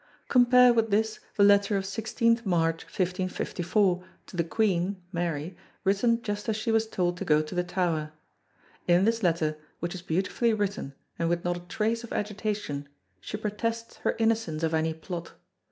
[0.29, 6.49] Compare with this the letter of 16th March, 1554 to the Queen (Mary) written just
[6.49, 8.11] as she was told to go to the Tower.
[8.87, 13.37] In this letter which is beautifully written and with not a trace of agitation she
[13.37, 15.33] protests her innocence of any plot.